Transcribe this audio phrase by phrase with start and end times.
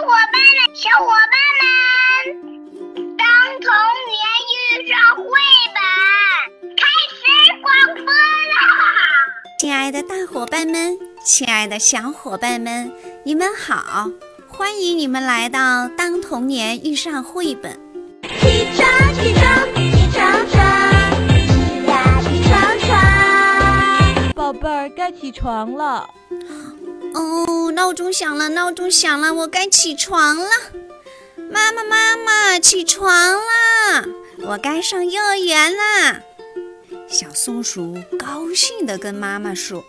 [0.00, 1.66] 伙伴们，小伙伴们，
[3.18, 3.26] 当
[3.60, 3.68] 童
[4.08, 4.16] 年
[4.48, 5.24] 遇上绘
[5.74, 5.78] 本，
[6.74, 7.20] 开始
[7.60, 7.66] 广
[7.96, 8.12] 播啦！
[9.58, 12.90] 亲爱的，大伙伴们，亲爱的小伙伴们，
[13.24, 14.08] 你们好！
[14.48, 17.72] 欢迎你们来到《当童年遇上绘本》。
[18.40, 20.58] 起床，起床，起床床，
[21.28, 24.32] 起呀起床床。
[24.34, 26.08] 宝贝儿，该起床了。
[27.12, 30.50] 哦，闹钟响了，闹钟响了，我该起床了。
[31.50, 34.04] 妈妈，妈妈，起床啦！
[34.42, 36.20] 我该上幼儿园啦。
[37.08, 39.82] 小松鼠高兴地跟妈妈说：“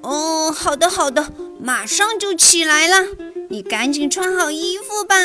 [0.00, 3.08] 哦，好的，好的，马上就起来了。
[3.50, 5.16] 你赶紧穿好衣服吧。”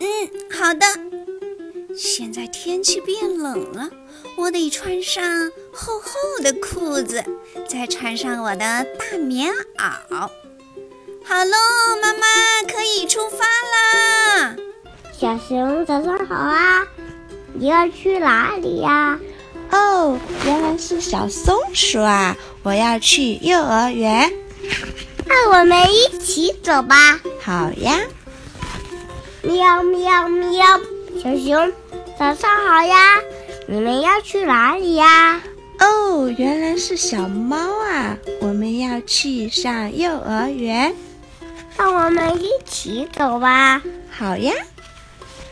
[0.00, 0.06] 嗯，
[0.50, 0.84] 好的。
[1.96, 3.88] 现在天气变冷了，
[4.36, 5.22] 我得穿上
[5.72, 6.08] 厚厚
[6.42, 7.24] 的裤子，
[7.68, 10.28] 再穿上我的大棉袄。
[11.24, 11.56] 好喽，
[12.02, 12.26] 妈妈
[12.66, 14.56] 可以出发啦！
[15.18, 16.82] 小熊，早上好啊！
[17.54, 19.20] 你要去哪里呀？
[19.70, 22.36] 哦，原来是小松鼠啊！
[22.64, 24.32] 我要去幼儿园。
[25.26, 27.20] 那我们一起走吧。
[27.40, 28.00] 好呀。
[29.42, 30.80] 喵喵喵！
[31.22, 31.72] 小熊，
[32.18, 33.20] 早上好呀！
[33.68, 35.40] 你们要去哪里呀？
[35.78, 38.16] 哦，原来是小猫啊！
[38.40, 40.94] 我们要去上幼儿园。
[41.76, 43.82] 那我们一起走吧。
[44.10, 44.52] 好呀。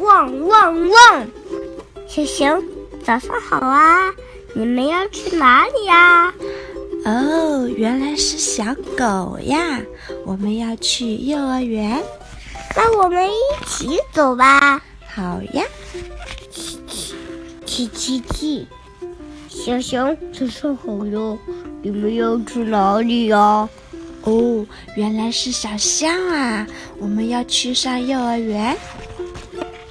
[0.00, 1.26] 汪汪汪！
[2.08, 2.64] 小熊，
[3.04, 4.12] 早上好啊！
[4.54, 6.32] 你们要去哪里呀？
[7.04, 8.64] 哦，原来是小
[8.96, 9.80] 狗呀！
[10.24, 12.02] 我们要去幼儿园。
[12.76, 14.82] 那我们一起走吧。
[15.06, 15.64] 好呀。
[17.74, 18.66] 叽叽叽！
[19.48, 21.36] 小熊，早上好哟！
[21.82, 23.68] 你们要去哪里呀？
[24.22, 26.64] 哦，原来是小象啊！
[27.00, 28.78] 我们要去上幼儿园。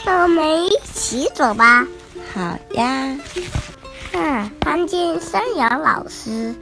[0.06, 1.86] 那我们一起走吧。
[2.34, 3.20] 好呀。
[4.14, 6.56] 嗯，看见山羊老师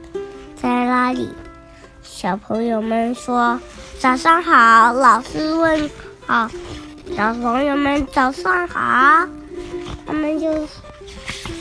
[0.60, 1.28] 在那里。
[2.02, 3.60] 小朋友们说
[4.00, 5.88] ：“早上好。”老师问
[6.26, 6.50] ：“好。”
[7.16, 9.28] 小朋友们早上好。
[10.04, 10.66] 他们就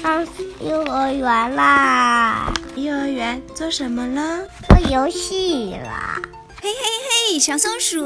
[0.01, 0.27] 上
[0.59, 2.51] 幼儿园啦。
[2.75, 4.41] 幼儿园做什么呢？
[4.67, 6.19] 做游戏啦。
[6.59, 8.03] 嘿嘿嘿，小松鼠，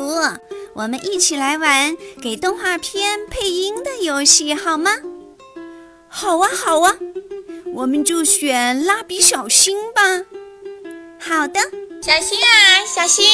[0.73, 4.91] 我们一起来玩给动画片配音的游戏好吗？
[6.09, 6.97] 好啊，好啊，
[7.73, 10.01] 我们就选蜡笔小新吧。
[11.17, 11.61] 好的，
[12.01, 13.25] 小新啊，小新，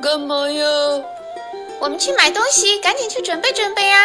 [0.00, 0.64] 干嘛呀？
[1.80, 3.98] 我们去买东西，赶紧去准备准备啊！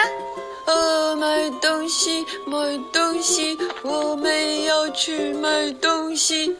[0.69, 6.55] 呃，买东西，买东西，我们要去买东西。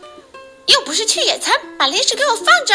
[0.66, 2.74] 又不是去野餐，把零食给我放着。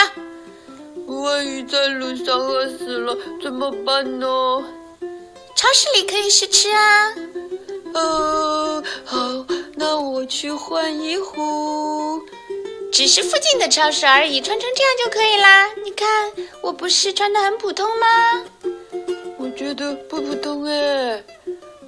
[1.12, 4.26] 万一在路上饿死了怎么办呢？
[5.56, 7.12] 超市里可以试吃啊。
[7.94, 12.22] 呃，好，那我去换衣服。
[12.92, 15.66] 只是附近的超市而已，穿成这样就可以啦。
[15.84, 18.44] 你看，我不是穿的很普通吗？
[19.74, 21.20] 我觉得不普通哎，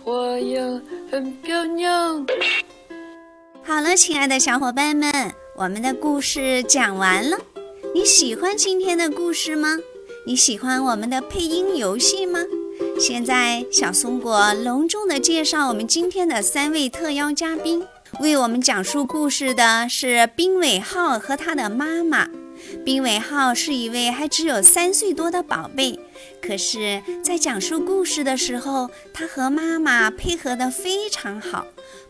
[0.02, 2.26] 花样很漂亮。
[3.62, 5.12] 好了，亲爱的小伙伴们，
[5.54, 7.38] 我们的故事讲完了。
[7.94, 9.78] 你喜欢今天的故事吗？
[10.26, 12.41] 你喜欢我们的配音游戏吗？
[12.98, 17.86] 现在，小松果隆重的介绍我们今天的三位特邀嘉宾。
[18.19, 22.28] 为我们讲述故事的是冰尾浩和他的妈妈。
[22.84, 25.99] 冰尾浩是一位还只有三岁多的宝贝，
[26.41, 31.66] 可是，在讲述故事的时候，他和妈妈配合得非常好，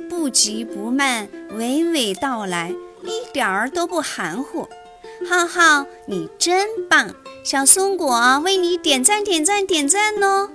[0.08, 4.68] 不急不慢，娓娓道来，一点儿都不含糊。
[5.28, 7.14] 浩浩，你真棒！
[7.42, 10.50] 小松果为你点赞点赞点赞哦！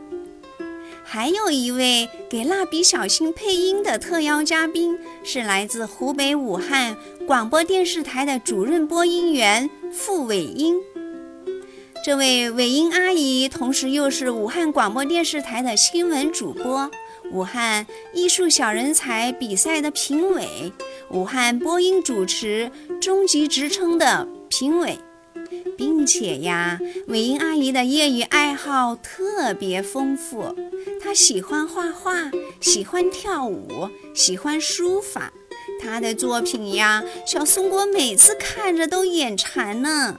[1.14, 6.96] 还有一位给蜡笔小新配音的特邀嘉宾是来自湖北武汉
[7.28, 10.78] 广播电视台的主任播音员付伟英。
[12.06, 16.90] 这位伟英阿姨同时又是武汉广播电视台的新闻主播、
[17.34, 20.72] 武汉艺术小人才比赛的评委、
[21.10, 22.72] 武汉播音主持
[23.02, 24.98] 中级职称的评委。
[25.78, 30.56] 并且呀，伟英阿姨的业余爱好特别丰富。
[31.04, 35.34] 他喜欢画画，喜欢跳舞，喜欢书法。
[35.82, 40.18] 他的作品呀，小松果每次看着都眼馋呢。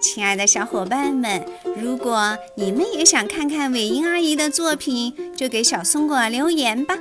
[0.00, 1.44] 亲爱的小伙伴们，
[1.76, 6.98] 如果你们也想看看伟英阿姨的作品，就给小松果留言吧。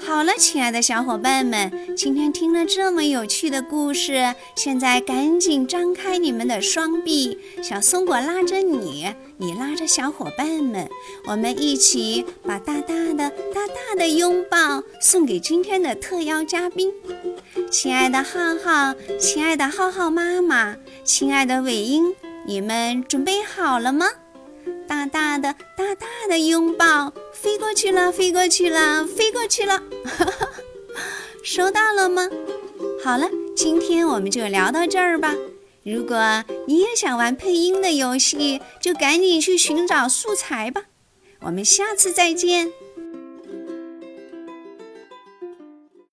[0.00, 10.88] 好了，亲爱的小伙伴们，今天听了这么有趣的故事，现在赶紧张开你们的双臂，小松果拉着你，你拉着小伙伴们，
[11.26, 16.92] 我们一起把大大的、大大的拥抱送给今天的特邀嘉宾，
[17.70, 20.74] 亲爱的浩浩，亲爱的浩浩妈妈，
[21.04, 22.14] 亲爱的伟英，
[22.46, 24.06] 你们准备好了吗？
[24.86, 25.54] 大大的、
[26.28, 29.82] 的拥抱，飞过去了，飞过去了，飞过去了，
[31.42, 32.28] 收到了吗？
[33.02, 35.34] 好了，今天我们就聊到这儿吧。
[35.84, 40.82] 如果你也想玩配音的游戏，就赶紧去寻找素材吧。
[41.40, 42.70] 我们下次再见。